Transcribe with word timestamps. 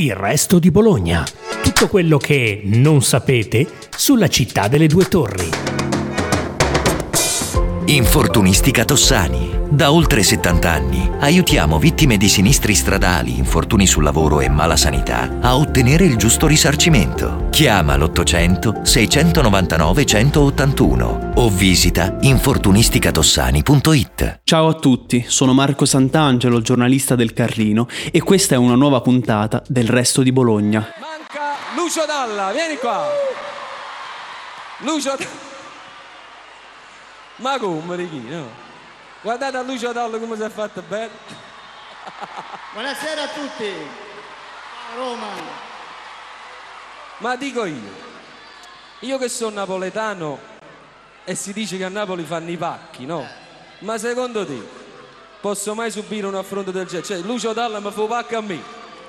Il 0.00 0.14
resto 0.14 0.58
di 0.58 0.70
Bologna. 0.70 1.26
Tutto 1.62 1.86
quello 1.86 2.16
che 2.16 2.62
non 2.64 3.02
sapete 3.02 3.66
sulla 3.94 4.28
città 4.28 4.66
delle 4.66 4.86
due 4.86 5.04
torri. 5.04 5.79
Infortunistica 7.90 8.84
Tossani. 8.84 9.66
Da 9.68 9.92
oltre 9.92 10.22
70 10.22 10.70
anni 10.70 11.10
aiutiamo 11.18 11.80
vittime 11.80 12.18
di 12.18 12.28
sinistri 12.28 12.76
stradali, 12.76 13.36
infortuni 13.36 13.88
sul 13.88 14.04
lavoro 14.04 14.40
e 14.40 14.48
mala 14.48 14.76
sanità 14.76 15.38
a 15.40 15.56
ottenere 15.56 16.04
il 16.04 16.16
giusto 16.16 16.46
risarcimento. 16.46 17.48
Chiama 17.50 17.96
l'800 17.96 18.82
699 18.82 20.06
181 20.06 21.32
o 21.34 21.48
visita 21.48 22.16
infortunisticatossani.it. 22.20 24.42
Ciao 24.44 24.68
a 24.68 24.74
tutti, 24.74 25.24
sono 25.26 25.52
Marco 25.52 25.84
Sant'Angelo, 25.84 26.60
giornalista 26.60 27.16
del 27.16 27.32
Carlino 27.32 27.88
e 28.12 28.22
questa 28.22 28.54
è 28.54 28.58
una 28.58 28.76
nuova 28.76 29.00
puntata 29.00 29.64
del 29.66 29.88
Resto 29.88 30.22
di 30.22 30.30
Bologna. 30.30 30.92
Manca 31.00 31.56
Lucio 31.74 32.04
Dalla, 32.06 32.52
vieni 32.52 32.76
qua. 32.76 33.08
Lucio 34.78 35.16
Dalla. 35.18 35.49
Ma 37.40 37.58
come, 37.58 37.96
Richino? 37.96 38.48
Guardate 39.22 39.56
a 39.56 39.62
Lucio 39.62 39.92
Dalla 39.92 40.18
come 40.18 40.36
si 40.36 40.42
è 40.42 40.50
fatto 40.50 40.82
bene. 40.82 41.10
Buonasera 42.74 43.22
a 43.22 43.28
tutti. 43.28 43.72
Ciao 44.90 44.96
Roma. 44.96 45.26
Ma 47.18 47.36
dico 47.36 47.64
io, 47.64 47.92
io 49.00 49.18
che 49.18 49.28
sono 49.30 49.54
napoletano 49.56 50.38
e 51.24 51.34
si 51.34 51.54
dice 51.54 51.78
che 51.78 51.84
a 51.84 51.88
Napoli 51.88 52.24
fanno 52.24 52.50
i 52.50 52.58
pacchi, 52.58 53.06
no? 53.06 53.26
Ma 53.80 53.96
secondo 53.96 54.44
te 54.44 54.62
posso 55.40 55.74
mai 55.74 55.90
subire 55.90 56.26
un 56.26 56.34
affronto 56.34 56.70
del 56.70 56.86
genere? 56.86 57.06
Cioè, 57.06 57.18
Lucio 57.18 57.54
Dalla 57.54 57.80
mi 57.80 57.90
fa 57.90 58.02
un 58.02 58.08
pacco 58.08 58.36
a 58.36 58.40
me. 58.42 58.62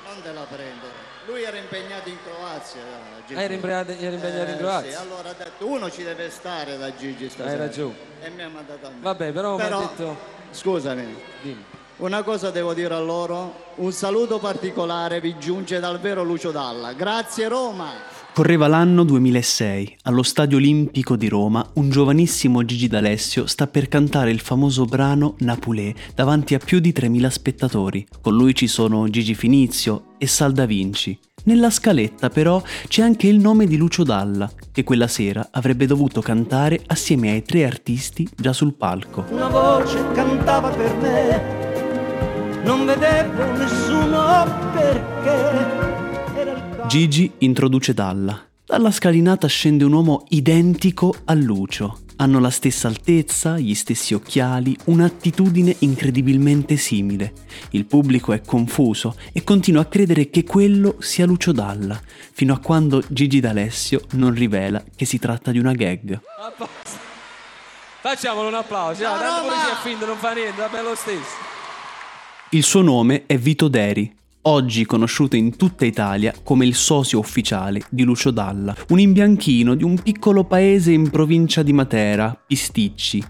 Non 0.06 0.22
te 0.22 0.32
la 0.32 0.44
prendere. 0.44 1.01
Lui 1.26 1.42
era 1.42 1.56
impegnato 1.56 2.08
in 2.08 2.16
Croazia. 2.24 2.80
Gigi. 3.26 3.40
Era 3.40 3.54
impegnato, 3.54 3.92
era 3.92 4.14
impegnato 4.14 4.50
in 4.50 4.54
Eh, 4.54 4.58
Croazia? 4.58 4.90
Sì, 4.90 4.96
allora 4.96 5.30
ha 5.30 5.34
detto 5.34 5.66
uno 5.66 5.90
ci 5.90 6.02
deve 6.02 6.30
stare 6.30 6.76
da 6.76 6.94
Gigi 6.96 7.28
stasera. 7.28 7.50
Hai 7.62 7.68
ragione. 7.68 7.94
E 8.22 8.30
mi 8.30 8.42
ha 8.42 8.48
mandato 8.48 8.86
a 8.86 8.90
me. 8.90 8.96
Vabbè, 9.00 9.32
però 9.32 9.56
mi 9.56 9.62
ha 9.62 9.68
detto- 9.78 10.16
Scusami. 10.50 11.16
Dimmi. 11.42 11.64
Una 11.98 12.22
cosa 12.24 12.50
devo 12.50 12.74
dire 12.74 12.94
a 12.94 12.98
loro, 12.98 13.72
un 13.76 13.92
saluto 13.92 14.38
particolare 14.40 15.20
vi 15.20 15.38
giunge 15.38 15.78
dal 15.78 16.00
vero 16.00 16.24
Lucio 16.24 16.50
Dalla. 16.50 16.92
Grazie 16.94 17.46
Roma! 17.46 17.92
Correva 18.34 18.66
l'anno 18.66 19.04
2006. 19.04 19.98
Allo 20.04 20.22
Stadio 20.22 20.56
Olimpico 20.56 21.16
di 21.16 21.28
Roma, 21.28 21.68
un 21.74 21.90
giovanissimo 21.90 22.64
Gigi 22.64 22.88
D'Alessio 22.88 23.44
sta 23.44 23.66
per 23.66 23.88
cantare 23.88 24.30
il 24.30 24.40
famoso 24.40 24.86
brano 24.86 25.34
Napolè 25.40 25.92
davanti 26.14 26.54
a 26.54 26.58
più 26.58 26.78
di 26.78 26.94
3.000 26.96 27.26
spettatori. 27.28 28.06
Con 28.22 28.34
lui 28.34 28.54
ci 28.54 28.68
sono 28.68 29.06
Gigi 29.10 29.34
Finizio 29.34 30.14
e 30.16 30.26
Sal 30.26 30.52
da 30.52 30.64
Vinci. 30.64 31.18
Nella 31.44 31.68
scaletta 31.68 32.30
però 32.30 32.62
c'è 32.88 33.02
anche 33.02 33.26
il 33.26 33.38
nome 33.38 33.66
di 33.66 33.76
Lucio 33.76 34.02
Dalla, 34.02 34.50
che 34.72 34.82
quella 34.82 35.08
sera 35.08 35.48
avrebbe 35.50 35.84
dovuto 35.84 36.22
cantare 36.22 36.80
assieme 36.86 37.32
ai 37.32 37.42
tre 37.42 37.66
artisti 37.66 38.26
già 38.34 38.54
sul 38.54 38.72
palco. 38.72 39.26
Una 39.28 39.48
voce 39.48 40.02
cantava 40.14 40.70
per 40.70 40.96
me, 40.96 42.62
non 42.64 42.86
vedevo 42.86 43.52
nessuno 43.58 44.70
perché. 44.72 45.91
Gigi 46.86 47.30
introduce 47.38 47.94
Dalla. 47.94 48.46
Dalla 48.64 48.90
scalinata 48.90 49.46
scende 49.46 49.84
un 49.84 49.92
uomo 49.92 50.24
identico 50.30 51.14
a 51.24 51.34
Lucio. 51.34 52.00
Hanno 52.16 52.38
la 52.38 52.50
stessa 52.50 52.88
altezza, 52.88 53.58
gli 53.58 53.74
stessi 53.74 54.14
occhiali, 54.14 54.76
un'attitudine 54.84 55.76
incredibilmente 55.80 56.76
simile. 56.76 57.32
Il 57.70 57.86
pubblico 57.86 58.32
è 58.32 58.40
confuso 58.40 59.16
e 59.32 59.44
continua 59.44 59.82
a 59.82 59.86
credere 59.86 60.28
che 60.28 60.44
quello 60.44 60.96
sia 60.98 61.26
Lucio 61.26 61.52
Dalla, 61.52 62.00
fino 62.32 62.52
a 62.52 62.58
quando 62.58 63.02
Gigi 63.08 63.40
D'Alessio 63.40 64.02
non 64.12 64.34
rivela 64.34 64.82
che 64.94 65.04
si 65.04 65.18
tratta 65.18 65.50
di 65.50 65.58
una 65.58 65.72
gag. 65.72 66.20
Facciamolo 68.00 68.48
un 68.48 68.54
applauso, 68.54 69.06
ah, 69.06 69.18
tanto 69.18 69.48
Roma! 69.48 69.62
si 69.64 69.70
è 69.70 69.88
finto, 69.88 70.06
non 70.06 70.16
fa 70.16 70.32
niente, 70.32 70.60
vabbè 70.60 70.82
lo 70.82 70.94
stesso. 70.94 71.50
Il 72.50 72.64
suo 72.64 72.82
nome 72.82 73.24
è 73.26 73.38
Vito 73.38 73.68
Deri, 73.68 74.12
oggi 74.42 74.86
conosciuto 74.86 75.36
in 75.36 75.56
tutta 75.56 75.84
Italia 75.84 76.34
come 76.42 76.66
il 76.66 76.74
socio 76.74 77.18
ufficiale 77.18 77.82
di 77.90 78.02
Lucio 78.02 78.30
Dalla, 78.30 78.74
un 78.88 78.98
imbianchino 78.98 79.74
di 79.74 79.84
un 79.84 80.00
piccolo 80.00 80.44
paese 80.44 80.92
in 80.92 81.10
provincia 81.10 81.62
di 81.62 81.72
Matera, 81.72 82.34
Pisticci. 82.46 83.22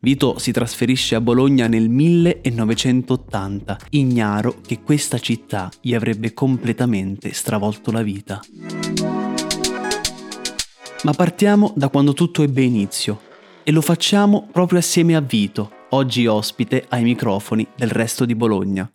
Vito 0.00 0.38
si 0.38 0.52
trasferisce 0.52 1.14
a 1.14 1.20
Bologna 1.20 1.66
nel 1.66 1.88
1980, 1.88 3.78
ignaro 3.90 4.60
che 4.64 4.80
questa 4.82 5.18
città 5.18 5.70
gli 5.80 5.94
avrebbe 5.94 6.34
completamente 6.34 7.32
stravolto 7.32 7.90
la 7.90 8.02
vita. 8.02 8.40
Ma 11.02 11.12
partiamo 11.12 11.72
da 11.74 11.88
quando 11.88 12.12
tutto 12.12 12.42
ebbe 12.42 12.62
inizio 12.62 13.20
e 13.64 13.72
lo 13.72 13.80
facciamo 13.80 14.48
proprio 14.52 14.78
assieme 14.78 15.16
a 15.16 15.20
Vito, 15.20 15.70
oggi 15.90 16.26
ospite 16.26 16.84
ai 16.88 17.02
microfoni 17.02 17.66
del 17.74 17.90
resto 17.90 18.24
di 18.24 18.34
Bologna. 18.34 18.88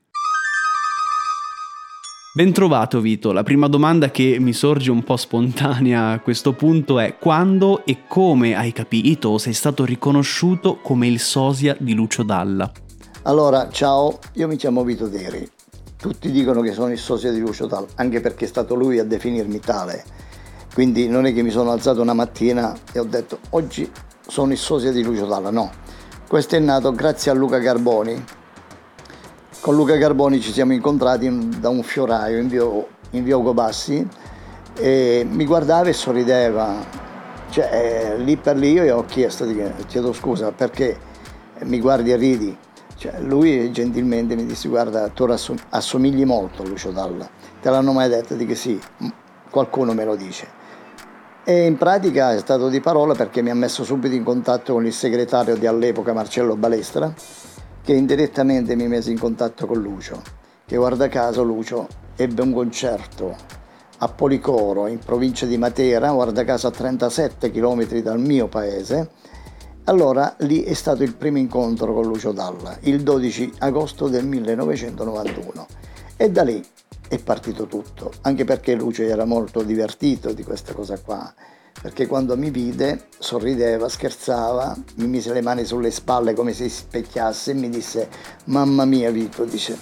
Bentrovato 2.35 2.99
Vito, 2.99 3.31
la 3.31 3.43
prima 3.43 3.67
domanda 3.67 4.09
che 4.09 4.37
mi 4.39 4.53
sorge 4.53 4.89
un 4.89 5.03
po' 5.03 5.17
spontanea 5.17 6.13
a 6.13 6.19
questo 6.19 6.53
punto 6.53 6.97
è 6.97 7.19
quando 7.19 7.85
e 7.85 8.07
come 8.07 8.55
hai 8.55 8.71
capito 8.71 9.29
o 9.29 9.37
sei 9.37 9.53
stato 9.53 9.85
riconosciuto 9.85 10.79
come 10.81 11.05
il 11.05 11.19
sosia 11.19 11.75
di 11.79 11.93
Lucio 11.93 12.23
Dalla? 12.23 12.71
Allora, 13.21 13.69
ciao, 13.69 14.17
io 14.33 14.47
mi 14.47 14.55
chiamo 14.55 14.83
Vito 14.83 15.07
Deri. 15.07 15.47
Tutti 15.95 16.31
dicono 16.31 16.61
che 16.61 16.71
sono 16.71 16.91
il 16.91 16.97
socio 16.97 17.31
di 17.31 17.39
Lucio 17.39 17.67
Dalla, 17.67 17.85
anche 17.97 18.19
perché 18.19 18.45
è 18.45 18.47
stato 18.47 18.73
lui 18.73 18.97
a 18.97 19.03
definirmi 19.03 19.59
tale. 19.59 20.03
Quindi 20.73 21.07
non 21.07 21.27
è 21.27 21.35
che 21.35 21.43
mi 21.43 21.51
sono 21.51 21.69
alzato 21.69 22.01
una 22.01 22.15
mattina 22.15 22.75
e 22.93 22.97
ho 22.97 23.05
detto 23.05 23.37
oggi 23.51 23.87
sono 24.25 24.51
il 24.51 24.57
socio 24.57 24.89
di 24.89 25.03
Lucio 25.03 25.27
Dalla, 25.27 25.51
no. 25.51 25.69
Questo 26.27 26.55
è 26.55 26.59
nato 26.59 26.93
grazie 26.93 27.29
a 27.29 27.35
Luca 27.35 27.59
Garboni. 27.59 28.23
Con 29.63 29.77
Luca 29.77 29.95
Garboni 29.95 30.41
ci 30.41 30.51
siamo 30.51 30.73
incontrati 30.73 31.25
in- 31.25 31.61
da 31.61 31.69
un 31.69 31.83
fioraio 31.83 32.37
in 32.37 32.49
via, 32.49 32.65
in 33.11 33.23
via 33.23 33.37
Ugo 33.37 33.53
Bassi 33.53 34.05
e 34.77 35.25
mi 35.25 35.45
guardava 35.45 35.87
e 35.87 35.93
sorrideva. 35.93 36.83
Cioè, 37.49 37.69
eh, 37.71 38.17
lì 38.17 38.35
per 38.35 38.57
lì 38.57 38.73
io 38.73 38.83
gli 38.83 38.89
ho 38.89 39.05
chiesto, 39.05 39.45
di- 39.45 39.63
chiedo 39.87 40.11
scusa 40.11 40.51
perché 40.51 40.97
mi 41.59 41.79
guardi 41.79 42.11
e 42.11 42.17
ridi. 42.17 42.57
Cioè, 42.97 43.21
lui 43.21 43.71
gentilmente 43.71 44.35
mi 44.35 44.45
disse 44.45 44.67
guarda 44.67 45.07
tu 45.07 45.25
assomigli 45.69 46.25
molto 46.25 46.63
a 46.63 46.65
Lucio 46.65 46.91
Dalla. 46.91 47.25
Te 47.61 47.69
l'hanno 47.69 47.93
mai 47.93 48.09
detto? 48.09 48.33
Dico 48.33 48.55
sì, 48.55 48.77
m- 48.97 49.07
qualcuno 49.49 49.93
me 49.93 50.03
lo 50.03 50.17
dice. 50.17 50.45
E 51.45 51.65
in 51.65 51.77
pratica 51.77 52.33
è 52.33 52.39
stato 52.39 52.67
di 52.67 52.81
parola 52.81 53.13
perché 53.13 53.41
mi 53.41 53.49
ha 53.49 53.55
messo 53.55 53.85
subito 53.85 54.13
in 54.13 54.25
contatto 54.25 54.73
con 54.73 54.85
il 54.85 54.91
segretario 54.91 55.55
di 55.55 55.67
all'epoca 55.67 56.11
Marcello 56.11 56.57
Balestra, 56.57 57.13
che 57.83 57.93
indirettamente 57.93 58.75
mi 58.75 58.87
mise 58.87 59.11
in 59.11 59.19
contatto 59.19 59.65
con 59.67 59.81
Lucio, 59.81 60.21
che 60.65 60.77
guarda 60.77 61.09
caso 61.09 61.43
Lucio 61.43 61.87
ebbe 62.15 62.41
un 62.41 62.53
concerto 62.53 63.35
a 63.97 64.07
Policoro 64.07 64.87
in 64.87 64.99
provincia 64.99 65.45
di 65.45 65.57
Matera, 65.57 66.11
guarda 66.11 66.45
caso 66.45 66.67
a 66.67 66.71
37 66.71 67.51
km 67.51 67.85
dal 67.99 68.19
mio 68.19 68.47
paese. 68.47 69.09
Allora 69.85 70.33
lì 70.39 70.63
è 70.63 70.73
stato 70.73 71.03
il 71.03 71.13
primo 71.15 71.37
incontro 71.37 71.93
con 71.93 72.05
Lucio 72.05 72.31
Dalla, 72.31 72.77
il 72.81 73.03
12 73.03 73.55
agosto 73.59 74.07
del 74.07 74.25
1991. 74.25 75.67
E 76.15 76.31
da 76.31 76.43
lì 76.43 76.63
è 77.09 77.17
partito 77.19 77.65
tutto, 77.67 78.11
anche 78.21 78.45
perché 78.45 78.75
Lucio 78.75 79.03
era 79.03 79.25
molto 79.25 79.61
divertito 79.61 80.31
di 80.31 80.43
questa 80.43 80.73
cosa 80.73 80.97
qua, 80.99 81.33
perché 81.83 82.07
quando 82.07 82.37
mi 82.37 82.49
vide 82.49 83.07
sorrideva, 83.19 83.89
scherzava, 83.89 84.73
mi 84.95 85.07
mise 85.07 85.33
le 85.33 85.41
mani 85.41 85.65
sulle 85.65 85.91
spalle 85.91 86.33
come 86.33 86.53
se 86.53 86.69
si 86.69 86.77
specchiasse 86.77 87.51
e 87.51 87.55
mi 87.55 87.67
disse 87.67 88.07
mamma 88.45 88.85
mia 88.85 89.11
Vito, 89.11 89.43
dice 89.43 89.77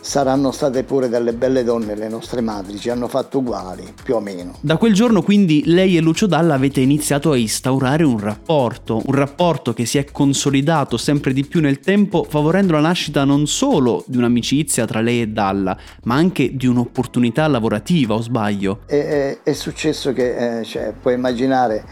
saranno 0.00 0.50
state 0.52 0.84
pure 0.84 1.08
delle 1.08 1.32
belle 1.32 1.64
donne 1.64 1.94
le 1.94 2.08
nostre 2.08 2.40
madri, 2.40 2.78
ci 2.78 2.90
hanno 2.90 3.08
fatto 3.08 3.38
uguali, 3.38 3.92
più 4.02 4.14
o 4.14 4.20
meno. 4.20 4.56
Da 4.60 4.76
quel 4.76 4.94
giorno 4.94 5.22
quindi 5.22 5.62
lei 5.66 5.96
e 5.96 6.00
Lucio 6.00 6.26
Dalla 6.26 6.54
avete 6.54 6.80
iniziato 6.80 7.32
a 7.32 7.36
instaurare 7.36 8.04
un 8.04 8.18
rapporto, 8.18 9.02
un 9.04 9.14
rapporto 9.14 9.72
che 9.72 9.84
si 9.84 9.98
è 9.98 10.04
consolidato 10.10 10.96
sempre 10.96 11.32
di 11.32 11.44
più 11.44 11.60
nel 11.60 11.80
tempo 11.80 12.24
favorendo 12.28 12.72
la 12.72 12.80
nascita 12.80 13.24
non 13.24 13.46
solo 13.46 14.04
di 14.06 14.16
un'amicizia 14.16 14.86
tra 14.86 15.00
lei 15.00 15.22
e 15.22 15.28
Dalla, 15.28 15.76
ma 16.04 16.14
anche 16.14 16.56
di 16.56 16.66
un'opportunità 16.66 17.46
lavorativa, 17.46 18.14
o 18.14 18.20
sbaglio? 18.20 18.80
E- 18.86 18.96
e- 18.96 19.38
è 19.42 19.52
successo 19.52 20.12
che, 20.12 20.60
eh, 20.60 20.64
cioè, 20.64 20.92
puoi 21.00 21.14
immaginare, 21.14 21.84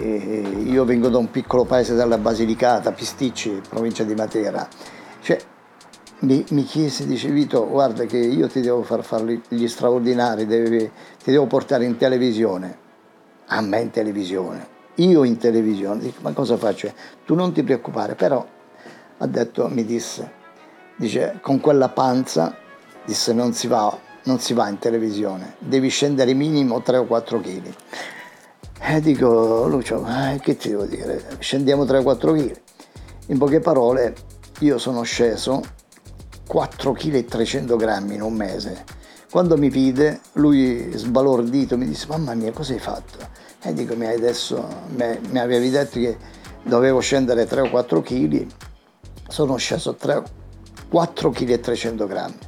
eh, 0.00 0.62
io 0.64 0.84
vengo 0.84 1.08
da 1.08 1.18
un 1.18 1.30
piccolo 1.30 1.64
paese 1.64 1.94
della 1.94 2.18
Basilicata, 2.18 2.92
Pisticci, 2.92 3.60
provincia 3.68 4.04
di 4.04 4.14
Matera, 4.14 4.66
mi, 6.20 6.44
mi 6.50 6.64
chiese, 6.64 7.06
dice 7.06 7.28
Vito, 7.30 7.68
guarda 7.68 8.04
che 8.04 8.18
io 8.18 8.48
ti 8.48 8.60
devo 8.60 8.82
far 8.82 9.04
fare 9.04 9.40
gli 9.48 9.66
straordinari, 9.68 10.46
devi- 10.46 10.90
ti 11.22 11.30
devo 11.30 11.46
portare 11.46 11.84
in 11.84 11.96
televisione. 11.96 12.86
A 13.46 13.60
me 13.60 13.80
in 13.80 13.90
televisione, 13.90 14.66
io 14.96 15.24
in 15.24 15.38
televisione, 15.38 16.00
dico, 16.00 16.20
ma 16.22 16.32
cosa 16.32 16.56
faccio? 16.56 16.92
Tu 17.24 17.34
non 17.34 17.52
ti 17.52 17.62
preoccupare, 17.62 18.14
però 18.14 18.44
ha 19.18 19.26
detto, 19.26 19.68
mi 19.68 19.84
disse, 19.84 20.30
dice, 20.96 21.38
con 21.40 21.60
quella 21.60 21.88
panza, 21.88 22.54
disse, 23.04 23.32
non 23.32 23.52
si 23.52 23.66
va 23.66 24.06
non 24.28 24.38
si 24.38 24.52
va 24.52 24.68
in 24.68 24.78
televisione, 24.78 25.54
devi 25.58 25.88
scendere 25.88 26.34
minimo 26.34 26.82
3 26.82 26.98
o 26.98 27.06
4 27.06 27.40
kg. 27.40 27.74
E 28.80 29.00
dico, 29.00 29.66
Lucio, 29.66 30.06
eh, 30.06 30.38
che 30.40 30.56
ti 30.56 30.68
devo 30.68 30.84
dire? 30.84 31.24
Scendiamo 31.38 31.86
3 31.86 31.98
o 31.98 32.02
4 32.02 32.32
kg. 32.34 32.60
In 33.28 33.38
poche 33.38 33.60
parole, 33.60 34.14
io 34.60 34.76
sono 34.76 35.02
sceso 35.02 35.62
4 36.48 36.92
kg 36.92 37.24
300 37.26 37.76
grammi 37.76 38.14
in 38.14 38.22
un 38.22 38.32
mese. 38.32 38.84
Quando 39.30 39.58
mi 39.58 39.68
vide, 39.68 40.20
lui 40.32 40.90
sbalordito 40.94 41.76
mi 41.76 41.86
disse, 41.86 42.06
mamma 42.08 42.32
mia, 42.32 42.50
cosa 42.52 42.72
hai 42.72 42.78
fatto? 42.78 43.18
E 43.62 43.74
dico, 43.74 43.94
mi, 43.94 44.06
adesso, 44.06 44.66
mi, 44.96 45.20
mi 45.30 45.38
avevi 45.38 45.68
detto 45.68 46.00
che 46.00 46.16
dovevo 46.62 47.00
scendere 47.00 47.44
3 47.44 47.60
o 47.60 47.70
4 47.70 48.00
kg, 48.00 48.46
sono 49.28 49.56
sceso 49.56 49.94
3, 49.94 50.22
4 50.88 51.30
kg 51.30 51.60
300 51.60 52.06
grammi. 52.06 52.38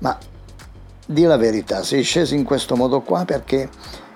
Ma 0.00 0.18
di 1.06 1.22
la 1.22 1.36
verità, 1.36 1.84
sei 1.84 2.02
sceso 2.02 2.34
in 2.34 2.42
questo 2.42 2.74
modo 2.74 3.02
qua 3.02 3.24
perché 3.24 3.70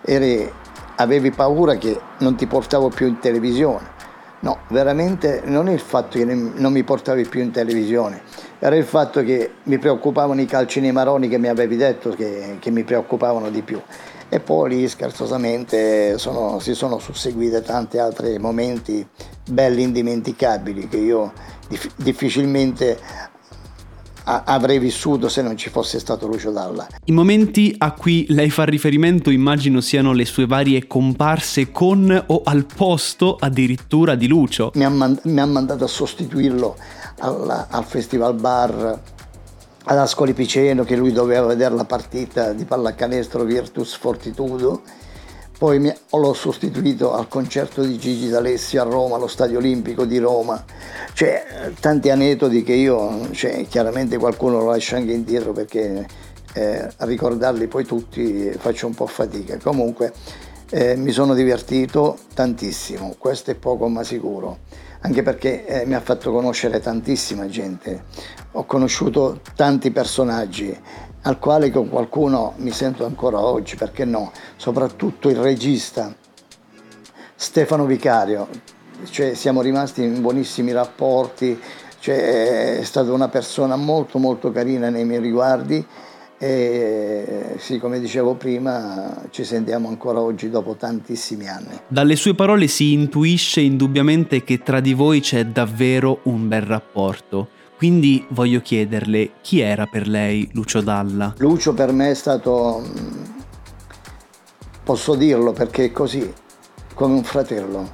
eri, 0.05 0.53
avevi 0.97 1.31
paura 1.31 1.77
che 1.77 1.99
non 2.19 2.35
ti 2.35 2.49
portavo 2.49 2.89
più 2.89 3.07
in 3.07 3.21
televisione. 3.21 3.99
No, 4.41 4.61
veramente 4.71 5.43
non 5.45 5.69
è 5.69 5.73
il 5.73 5.81
fatto 5.81 6.19
che 6.19 6.25
non 6.25 6.73
mi 6.73 6.83
portavi 6.83 7.27
più 7.27 7.41
in 7.43 7.51
televisione, 7.53 8.23
era 8.63 8.77
il 8.77 8.85
fatto 8.85 9.23
che 9.25 9.53
mi 9.65 9.79
preoccupavano 9.79 10.41
i 10.41 10.47
calci 10.47 10.81
nei 10.81 10.93
maroni 10.93 11.29
che 11.29 11.39
mi 11.39 11.49
avevi 11.49 11.77
detto 11.77 12.11
che, 12.11 12.59
che 12.61 12.71
mi 12.71 12.85
preoccupavano 12.85 13.49
di 13.51 13.63
più. 13.63 13.81
E 14.29 14.39
poi 14.39 14.71
lì 14.71 14.89
scherzosamente 14.89 16.19
sono, 16.19 16.61
si 16.61 16.75
sono 16.75 16.99
susseguite 16.99 17.63
tanti 17.63 17.99
altri 17.99 18.39
momenti 18.39 19.05
belli, 19.49 19.83
indimenticabili 19.83 20.87
che 20.89 20.99
io 20.99 21.33
dif- 21.69 21.91
difficilmente 21.97 22.99
avrei 24.23 24.79
vissuto 24.79 25.29
se 25.29 25.43
non 25.43 25.57
ci 25.57 25.71
fosse 25.71 25.99
stato 25.99 26.27
Lucio 26.27 26.53
Dalla. 26.53 26.87
I 27.07 27.13
momenti 27.13 27.75
a 27.79 27.93
cui 27.93 28.27
lei 28.29 28.51
fa 28.51 28.65
riferimento 28.65 29.31
immagino 29.31 29.81
siano 29.81 30.13
le 30.13 30.25
sue 30.25 30.47
varie 30.47 30.87
comparse 30.87 31.73
con 31.73 32.25
o 32.27 32.43
al 32.45 32.67
posto 32.67 33.37
addirittura 33.41 34.15
di 34.15 34.29
Lucio. 34.29 34.71
Mi 34.75 34.85
ha, 34.85 34.91
mand- 34.91 35.21
mi 35.25 35.41
ha 35.41 35.47
mandato 35.47 35.85
a 35.85 35.89
sostituirlo 35.89 36.77
al, 37.21 37.67
al 37.69 37.85
Festival 37.85 38.35
Bar 38.35 39.01
ad 39.83 39.99
Ascoli 39.99 40.35
Piceno 40.35 40.85
che 40.85 40.97
lui 40.97 41.13
doveva 41.13 41.47
vedere 41.47 41.75
la 41.75 41.85
partita 41.85 42.53
di 42.53 42.65
pallacanestro 42.65 43.45
Virtus 43.45 43.97
Fortitudo 43.97 44.83
poi 45.61 45.79
mi, 45.79 45.93
l'ho 46.13 46.33
sostituito 46.33 47.13
al 47.13 47.29
concerto 47.29 47.83
di 47.83 47.99
Gigi 47.99 48.31
D'Alessio 48.31 48.81
a 48.81 48.85
Roma, 48.85 49.17
allo 49.17 49.27
Stadio 49.27 49.59
Olimpico 49.59 50.07
di 50.07 50.17
Roma. 50.17 50.65
Cioè, 51.13 51.73
tanti 51.79 52.09
aneddoti 52.09 52.63
che 52.63 52.73
io, 52.73 53.31
cioè, 53.33 53.67
chiaramente 53.69 54.17
qualcuno 54.17 54.61
lo 54.61 54.71
lascia 54.71 54.97
anche 54.97 55.13
indietro 55.13 55.53
perché 55.53 56.07
eh, 56.55 56.89
a 56.97 57.05
ricordarli 57.05 57.67
poi 57.67 57.85
tutti 57.85 58.51
faccio 58.59 58.87
un 58.87 58.95
po' 58.95 59.07
fatica. 59.07 59.59
Comunque 59.63 60.15
eh, 60.71 60.97
mi 60.97 61.11
sono 61.11 61.35
divertito 61.35 62.17
tantissimo, 62.33 63.17
questo 63.19 63.51
è 63.51 63.55
poco 63.55 63.87
ma 63.89 64.03
sicuro, 64.03 64.61
anche 65.01 65.23
perché 65.23 65.65
eh, 65.67 65.87
mi 65.87 65.95
ha 65.95 66.01
fatto 66.01 66.31
conoscere 66.33 66.81
tantissima 66.81 67.47
gente. 67.49 68.05
Ho 68.53 68.65
conosciuto 68.65 69.41
tanti 69.55 69.91
personaggi 69.91 70.77
al 71.23 71.39
quale 71.39 71.71
con 71.71 71.89
qualcuno 71.89 72.55
mi 72.57 72.71
sento 72.71 73.05
ancora 73.05 73.41
oggi, 73.41 73.77
perché 73.77 74.05
no, 74.05 74.33
soprattutto 74.57 75.29
il 75.29 75.37
regista 75.37 76.15
Stefano 77.35 77.87
Vicario, 77.87 78.49
cioè, 79.11 79.35
siamo 79.35 79.63
rimasti 79.63 80.03
in 80.03 80.21
buonissimi 80.21 80.73
rapporti, 80.73 81.59
cioè, 81.99 82.79
è 82.79 82.85
stata 82.85 83.13
una 83.13 83.29
persona 83.29 83.77
molto 83.77 84.19
molto 84.19 84.51
carina 84.53 84.91
nei 84.91 85.05
miei 85.05 85.21
riguardi 85.21 85.87
e 86.43 87.57
sì, 87.59 87.79
come 87.79 88.01
dicevo 88.01 88.35
prima, 88.35 89.25
ci 89.29 89.45
sentiamo 89.45 89.89
ancora 89.89 90.23
oggi 90.23 90.49
dopo 90.49 90.75
tantissimi 90.75 91.47
anni. 91.47 91.79
Dalle 91.87 92.17
sue 92.17 92.35
parole 92.35 92.67
si 92.67 92.95
intuisce 92.95 93.61
indubbiamente 93.61 94.43
che 94.43 94.63
tra 94.63 94.81
di 94.81 94.95
voi 94.95 95.21
c'è 95.21 95.45
davvero 95.45 96.21
un 96.23 96.49
bel 96.49 96.63
rapporto. 96.63 97.49
Quindi 97.77 98.25
voglio 98.31 98.63
chiederle 98.63 99.33
chi 99.43 99.61
era 99.61 99.85
per 99.85 100.09
lei 100.09 100.49
Lucio 100.55 100.81
Dalla? 100.81 101.35
Lucio 101.37 101.75
per 101.75 101.93
me 101.93 102.13
è 102.13 102.15
stato, 102.15 102.87
mm, 102.87 103.23
posso 104.83 105.15
dirlo 105.17 105.53
perché 105.53 105.85
è 105.85 105.93
così, 105.93 106.33
come 106.95 107.17
un 107.17 107.23
fratello. 107.23 107.87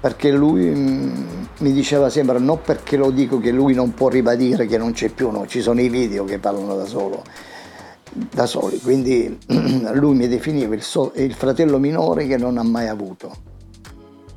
Perché 0.00 0.30
lui 0.30 0.66
mm, 0.66 1.24
mi 1.58 1.72
diceva 1.72 2.08
sempre, 2.10 2.38
non 2.38 2.60
perché 2.62 2.96
lo 2.96 3.10
dico 3.10 3.40
che 3.40 3.50
lui 3.50 3.74
non 3.74 3.92
può 3.92 4.08
ribadire 4.08 4.66
che 4.66 4.78
non 4.78 4.92
c'è 4.92 5.08
più, 5.08 5.30
no, 5.30 5.48
ci 5.48 5.60
sono 5.60 5.80
i 5.80 5.88
video 5.88 6.22
che 6.22 6.38
parlano 6.38 6.76
da 6.76 6.84
solo 6.84 7.50
da 8.12 8.46
soli, 8.46 8.78
quindi 8.80 9.38
lui 9.94 10.14
mi 10.14 10.28
definiva 10.28 10.74
il, 10.74 10.82
so, 10.82 11.12
il 11.16 11.34
fratello 11.34 11.78
minore 11.78 12.26
che 12.26 12.36
non 12.36 12.58
ha 12.58 12.62
mai 12.62 12.88
avuto 12.88 13.50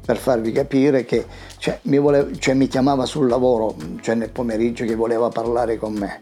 per 0.06 0.18
farvi 0.18 0.52
capire 0.52 1.04
che 1.04 1.26
cioè, 1.58 1.80
mi, 1.84 1.98
voleva, 1.98 2.30
cioè, 2.38 2.54
mi, 2.54 2.68
chiamava 2.68 3.06
sul 3.06 3.28
lavoro, 3.28 3.76
cioè 4.02 4.14
nel 4.14 4.30
pomeriggio 4.30 4.86
che 4.86 4.94
voleva 4.94 5.30
parlare 5.30 5.78
con 5.78 5.94
me. 5.94 6.22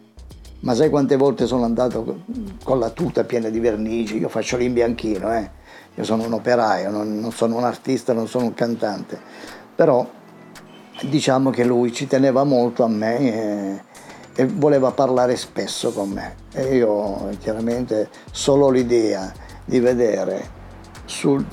Ma 0.61 0.73
sai 0.73 0.89
quante 0.89 1.17
volte 1.17 1.45
sono 1.45 1.65
andato 1.65 2.21
con 2.63 2.79
la 2.79 2.89
tuta 2.91 3.25
piena 3.25 3.49
di 3.49 3.59
vernici? 3.59 4.17
Io 4.17 4.29
faccio 4.29 4.55
l'imbianchino, 4.55 5.33
eh? 5.33 5.49
Io 5.95 6.03
sono 6.05 6.23
un 6.23 6.31
operaio, 6.31 6.89
non, 6.89 7.19
non 7.19 7.33
sono 7.33 7.57
un 7.57 7.65
artista, 7.65 8.13
non 8.13 8.29
sono 8.29 8.45
un 8.45 8.53
cantante. 8.53 9.19
Però 9.75 10.09
diciamo 11.01 11.49
che 11.49 11.65
lui 11.65 11.91
ci 11.91 12.07
teneva 12.07 12.45
molto 12.45 12.83
a 12.83 12.87
me 12.87 13.17
e, 13.19 13.81
e 14.35 14.45
voleva 14.45 14.91
parlare 14.91 15.35
spesso 15.35 15.91
con 15.91 16.09
me. 16.09 16.35
E 16.53 16.75
io 16.75 17.29
chiaramente 17.39 18.09
solo 18.31 18.69
l'idea 18.69 19.31
di 19.65 19.79
vedere 19.79 20.61
sul 21.05 21.45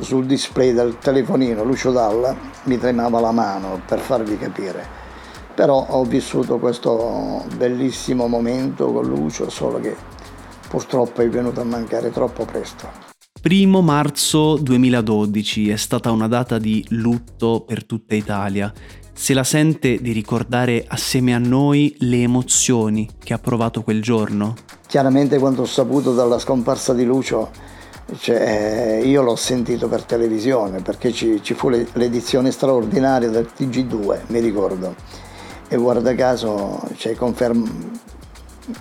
sul 0.00 0.26
display 0.26 0.72
del 0.72 0.98
telefonino 0.98 1.62
Lucio 1.62 1.92
Dalla 1.92 2.36
mi 2.64 2.78
tremava 2.78 3.20
la 3.20 3.30
mano 3.30 3.80
per 3.86 4.00
farvi 4.00 4.36
capire. 4.36 5.02
Però 5.54 5.86
ho 5.88 6.04
vissuto 6.04 6.58
questo 6.58 7.44
bellissimo 7.56 8.26
momento 8.26 8.92
con 8.92 9.06
Lucio, 9.06 9.48
solo 9.50 9.78
che 9.78 9.94
purtroppo 10.68 11.22
è 11.22 11.28
venuto 11.28 11.60
a 11.60 11.64
mancare 11.64 12.10
troppo 12.10 12.44
presto. 12.44 13.12
Primo 13.40 13.80
marzo 13.80 14.56
2012 14.56 15.70
è 15.70 15.76
stata 15.76 16.10
una 16.10 16.26
data 16.26 16.58
di 16.58 16.84
lutto 16.88 17.62
per 17.64 17.84
tutta 17.84 18.16
Italia. 18.16 18.72
Se 19.16 19.32
la 19.32 19.44
sente 19.44 20.02
di 20.02 20.12
ricordare 20.12 20.84
assieme 20.86 21.34
a 21.34 21.38
noi 21.38 21.94
le 22.00 22.22
emozioni 22.22 23.08
che 23.22 23.32
ha 23.32 23.38
provato 23.38 23.82
quel 23.82 24.02
giorno? 24.02 24.54
Chiaramente 24.86 25.38
quando 25.38 25.62
ho 25.62 25.66
saputo 25.66 26.14
della 26.14 26.38
scomparsa 26.38 26.92
di 26.92 27.04
Lucio 27.04 27.50
cioè, 28.18 29.00
io 29.02 29.22
l'ho 29.22 29.36
sentito 29.36 29.88
per 29.88 30.02
televisione 30.02 30.82
perché 30.82 31.10
ci, 31.10 31.42
ci 31.42 31.54
fu 31.54 31.70
l'edizione 31.70 32.50
straordinaria 32.50 33.30
del 33.30 33.48
TG2, 33.56 34.24
mi 34.26 34.40
ricordo. 34.40 34.94
E 35.68 35.76
guarda 35.76 36.14
caso 36.14 36.82
cioè, 36.96 37.14
conferm- 37.14 37.98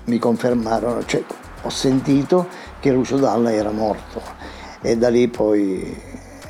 mi 0.05 0.17
confermarono, 0.17 1.05
cioè, 1.05 1.23
ho 1.61 1.69
sentito 1.69 2.47
che 2.81 2.91
Lucio 2.91 3.17
Dalla 3.17 3.53
era 3.53 3.71
morto 3.71 4.21
e 4.81 4.97
da 4.97 5.09
lì 5.09 5.29
poi 5.29 5.95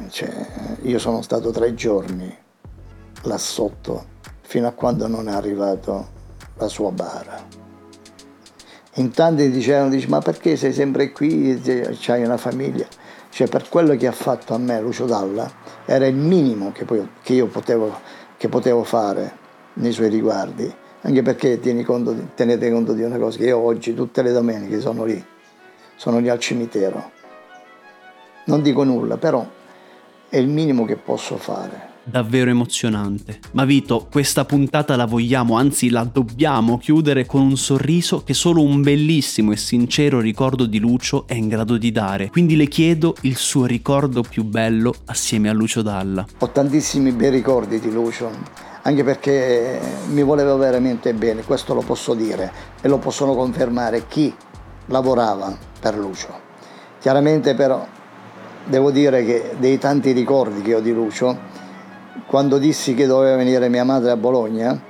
cioè, 0.10 0.80
io 0.84 0.98
sono 0.98 1.22
stato 1.22 1.52
tre 1.52 1.75
giorni 1.75 2.42
là 3.24 3.38
sotto 3.38 4.12
fino 4.42 4.68
a 4.68 4.72
quando 4.72 5.08
non 5.08 5.27
è 5.27 5.32
arrivato 5.32 6.08
la 6.58 6.68
sua 6.68 6.92
bara. 6.92 7.62
In 8.96 9.12
tanti 9.12 9.50
dicevano, 9.50 9.89
dice, 9.89 10.08
ma 10.08 10.20
perché 10.20 10.56
sei 10.56 10.72
sempre 10.72 11.12
qui, 11.12 11.60
c'hai 12.00 12.24
una 12.24 12.38
famiglia? 12.38 12.86
Cioè 13.30 13.48
per 13.48 13.68
quello 13.68 13.96
che 13.96 14.06
ha 14.06 14.12
fatto 14.12 14.53
a 14.53 14.60
me 14.60 14.80
Lucio 14.80 15.06
Dalla 15.06 15.51
era 15.86 16.06
il 16.06 16.15
minimo 16.15 16.72
che, 16.72 16.86
poi, 16.86 17.08
che 17.24 17.34
io 17.34 17.48
potevo, 17.48 17.92
che 18.38 18.48
potevo, 18.48 18.84
fare 18.84 19.38
nei 19.75 19.92
suoi 19.92 20.10
riguardi, 20.10 20.72
anche 21.01 21.22
perché 21.24 21.60
conto, 21.84 22.15
tenete 22.36 22.70
conto 22.72 22.94
di 22.94 23.01
una 23.01 23.18
cosa, 23.18 23.39
che 23.39 23.46
io 23.46 23.58
oggi 23.58 23.96
tutte 23.96 24.22
le 24.22 24.32
domeniche 24.32 24.80
sono 24.80 25.06
lì, 25.06 25.25
sono 25.96 26.20
lì 26.20 26.30
al 26.30 26.38
cimitero. 26.38 27.12
Non 28.46 28.62
dico 28.62 28.84
nulla, 28.84 29.18
però 29.18 29.44
è 30.30 30.38
il 30.38 30.48
minimo 30.48 30.86
che 30.86 30.98
posso 30.98 31.38
fare 31.38 31.93
davvero 32.04 32.50
emozionante. 32.50 33.40
Ma 33.52 33.66
Vito, 33.66 34.08
questa 34.12 34.46
puntata 34.46 34.96
la 34.96 35.06
vogliamo, 35.06 35.58
anzi 35.58 35.90
la 35.90 36.04
dobbiamo 36.04 36.78
chiudere 36.78 37.26
con 37.26 37.42
un 37.42 37.58
sorriso 37.58 38.24
che 38.24 38.34
solo 38.34 38.62
un 38.62 38.82
bellissimo 38.82 39.52
e 39.52 39.58
sincero 39.58 40.20
ricordo 40.20 40.66
di 40.66 40.80
Lucio 40.80 41.26
è 41.28 41.34
in 41.34 41.48
grado 41.48 41.78
di 41.78 41.92
dare. 41.92 42.30
Quindi 42.30 42.56
le 42.56 42.68
chiedo 42.68 43.16
il 43.22 43.38
suo 43.38 43.66
ricordo 43.66 44.22
più 44.22 44.44
bello 44.44 44.94
assieme 45.06 45.50
a 45.50 45.54
Lucio 45.54 45.82
Dalla. 45.82 46.26
Ho 46.40 46.50
tantissimi 46.50 47.12
bei 47.12 47.30
ricordi 47.30 47.80
di 47.80 47.92
Lucio, 47.92 48.30
anche 48.82 49.04
perché 49.04 49.80
mi 50.10 50.24
voleva 50.24 50.56
veramente 50.56 51.14
bene, 51.14 51.44
questo 51.44 51.74
lo 51.74 51.82
posso 51.82 52.14
dire 52.14 52.52
e 52.82 52.88
lo 52.88 52.98
possono 52.98 53.34
confermare 53.34 54.08
chi 54.08 54.34
lavorava 54.88 55.56
per 55.80 55.98
Lucio. 55.98 56.42
Chiaramente 57.00 57.56
però 57.56 57.86
devo 58.66 58.92
dire 58.92 59.26
che 59.26 59.56
dei 59.58 59.78
tanti 59.78 60.12
ricordi 60.12 60.62
che 60.62 60.76
ho 60.76 60.80
di 60.80 60.92
Lucio, 60.92 61.52
quando 62.27 62.58
dissi 62.58 62.93
che 62.93 63.05
doveva 63.05 63.36
venire 63.36 63.70
mia 63.70 63.84
madre 63.84 64.12
a 64.12 64.17
Bologna, 64.17 64.82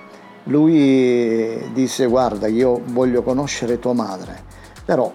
lui 0.45 1.71
disse 1.71 2.05
guarda 2.05 2.47
io 2.47 2.81
voglio 2.85 3.23
conoscere 3.23 3.79
tua 3.79 3.93
madre, 3.93 4.41
Però 4.85 5.11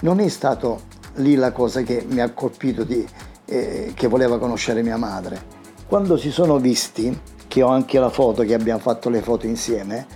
non 0.00 0.20
è 0.20 0.28
stato 0.28 0.82
lì 1.14 1.34
la 1.34 1.52
cosa 1.52 1.82
che 1.82 2.04
mi 2.08 2.20
ha 2.20 2.30
colpito 2.32 2.84
di, 2.84 3.06
eh, 3.46 3.92
che 3.94 4.06
voleva 4.06 4.38
conoscere 4.38 4.82
mia 4.82 4.96
madre. 4.96 5.52
Quando 5.86 6.16
si 6.16 6.30
sono 6.30 6.58
visti, 6.58 7.18
che 7.48 7.62
ho 7.62 7.68
anche 7.68 7.98
la 7.98 8.10
foto, 8.10 8.42
che 8.42 8.54
abbiamo 8.54 8.80
fatto 8.80 9.08
le 9.08 9.20
foto 9.20 9.46
insieme, 9.46 10.06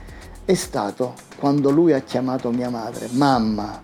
è 0.44 0.54
stato 0.54 1.14
quando 1.38 1.70
lui 1.70 1.92
ha 1.92 2.00
chiamato 2.00 2.50
mia 2.50 2.70
madre, 2.70 3.08
mamma. 3.12 3.80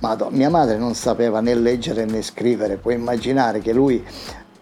Madonna, 0.00 0.36
mia 0.36 0.50
madre 0.50 0.78
non 0.78 0.94
sapeva 0.94 1.40
né 1.40 1.54
leggere 1.54 2.04
né 2.04 2.22
scrivere, 2.22 2.76
puoi 2.76 2.94
immaginare 2.94 3.58
che 3.58 3.72
lui 3.72 4.04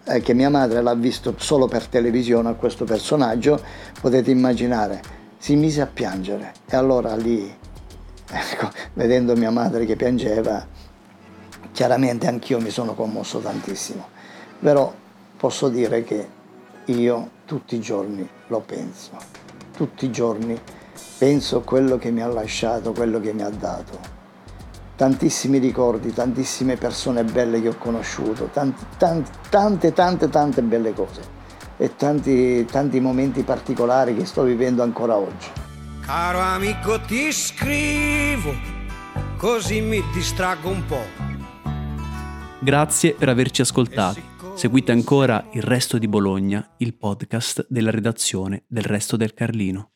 eh, 0.07 0.21
che 0.21 0.35
mia 0.35 0.51
madre 0.51 0.83
l'ha 0.83 0.95
visto 0.95 1.35
solo 1.37 1.67
per 1.67 1.87
televisione 1.87 2.49
a 2.49 2.55
questo 2.55 2.85
personaggio, 2.85 3.61
potete 4.01 4.31
immaginare, 4.31 5.03
si 5.39 5.57
mise 5.57 5.81
a 5.81 5.87
piangere. 5.87 6.53
E 6.67 6.77
allora 6.77 7.17
lì, 7.17 7.43
ecco, 8.31 8.71
vedendo 8.95 9.35
mia 9.35 9.51
madre 9.51 9.85
che 9.85 9.97
piangeva, 9.97 10.65
chiaramente 11.73 12.29
anch'io 12.29 12.61
mi 12.61 12.71
sono 12.71 12.95
commosso 12.95 13.41
tantissimo, 13.41 14.07
però 14.61 14.93
posso 15.37 15.69
dire 15.69 16.05
che 16.05 16.29
io 16.87 17.31
tutti 17.45 17.75
i 17.75 17.81
giorni 17.81 18.27
lo 18.47 18.61
penso, 18.61 19.11
tutti 19.77 20.07
i 20.07 20.11
giorni 20.11 20.59
penso 21.19 21.63
quello 21.63 21.99
che 21.99 22.11
mi 22.11 22.23
ha 22.23 22.29
lasciato, 22.29 22.93
quello 22.93 23.21
che 23.21 23.33
mi 23.33 23.43
ha 23.43 23.51
dato 23.51 24.16
tantissimi 24.97 25.59
ricordi, 25.59 26.13
tantissime 26.13 26.77
persone 26.77 27.23
belle 27.23 27.61
che 27.61 27.69
ho 27.69 27.77
conosciuto, 27.79 28.49
tanti, 28.53 28.85
tanti, 28.97 29.31
tante, 29.51 29.93
tante, 29.93 30.29
tante 30.29 30.63
belle 30.63 30.95
cose 30.95 31.35
e 31.77 31.95
tanti, 31.95 32.65
tanti 32.65 32.99
momenti 33.01 33.43
particolari 33.43 34.17
che 34.17 34.25
sto 34.25 34.43
vivendo 34.43 34.83
ancora 34.83 35.17
oggi. 35.17 35.49
Caro 36.01 36.41
amico 36.41 37.01
ti 37.03 37.31
scrivo, 37.31 38.53
così 39.37 39.81
mi 39.81 40.03
distraggo 40.13 40.71
un 40.71 40.85
po'. 40.87 41.25
Grazie 42.59 43.13
per 43.15 43.29
averci 43.29 43.61
ascoltati. 43.61 44.35
Seguite 44.55 44.91
ancora 44.91 45.49
Il 45.53 45.63
Resto 45.63 45.99
di 45.99 46.09
Bologna, 46.09 46.75
il 46.79 46.97
podcast 46.97 47.67
della 47.69 47.91
redazione 47.91 48.65
del 48.67 48.85
Resto 48.85 49.19
del 49.19 49.35
Carlino. 49.35 49.96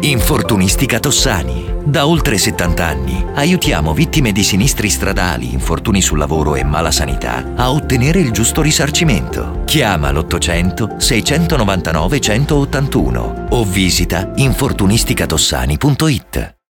Infortunistica 0.00 0.98
Tossani. 0.98 1.70
Da 1.84 2.06
oltre 2.06 2.38
70 2.38 2.84
anni 2.84 3.24
aiutiamo 3.34 3.94
vittime 3.94 4.32
di 4.32 4.42
sinistri 4.42 4.90
stradali, 4.90 5.52
infortuni 5.52 6.02
sul 6.02 6.18
lavoro 6.18 6.56
e 6.56 6.64
mala 6.64 6.90
sanità 6.90 7.52
a 7.54 7.70
ottenere 7.70 8.18
il 8.18 8.32
giusto 8.32 8.62
risarcimento. 8.62 9.62
Chiama 9.64 10.10
l'800 10.10 10.96
699 10.96 12.20
181 12.20 13.46
o 13.50 13.64
visita 13.64 14.32
infortunisticatossani.it. 14.34 16.61